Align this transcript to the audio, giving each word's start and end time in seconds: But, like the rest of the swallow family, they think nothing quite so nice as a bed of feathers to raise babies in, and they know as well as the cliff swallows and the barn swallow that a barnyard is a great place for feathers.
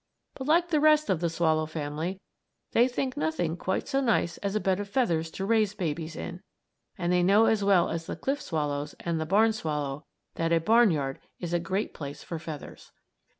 But, 0.33 0.47
like 0.47 0.69
the 0.69 0.79
rest 0.79 1.11
of 1.11 1.19
the 1.19 1.29
swallow 1.29 1.67
family, 1.67 2.19
they 2.71 2.87
think 2.87 3.15
nothing 3.15 3.55
quite 3.55 3.87
so 3.87 4.01
nice 4.01 4.37
as 4.39 4.55
a 4.55 4.59
bed 4.59 4.79
of 4.79 4.89
feathers 4.89 5.29
to 5.29 5.45
raise 5.45 5.75
babies 5.75 6.15
in, 6.15 6.41
and 6.97 7.13
they 7.13 7.21
know 7.21 7.45
as 7.45 7.63
well 7.63 7.87
as 7.87 8.07
the 8.07 8.15
cliff 8.15 8.41
swallows 8.41 8.95
and 9.01 9.21
the 9.21 9.27
barn 9.27 9.53
swallow 9.53 10.07
that 10.37 10.51
a 10.51 10.59
barnyard 10.59 11.19
is 11.39 11.53
a 11.53 11.59
great 11.59 11.93
place 11.93 12.23
for 12.23 12.39
feathers. 12.39 12.91